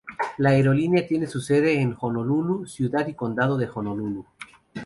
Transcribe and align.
La 0.39 0.49
aerolínea 0.49 1.05
tiene 1.05 1.27
su 1.27 1.39
sede 1.41 1.79
en 1.79 1.95
Honolulú, 2.01 2.65
Ciudad 2.65 3.05
y 3.07 3.13
Condado 3.13 3.55
de 3.55 3.69
Honolulú. 3.71 4.25